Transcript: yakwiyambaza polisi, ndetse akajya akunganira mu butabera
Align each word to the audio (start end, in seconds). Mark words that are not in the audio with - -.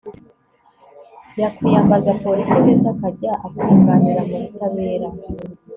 yakwiyambaza 1.41 2.11
polisi, 2.23 2.55
ndetse 2.63 2.85
akajya 2.93 3.31
akunganira 3.45 4.21
mu 4.29 4.37
butabera 4.43 5.09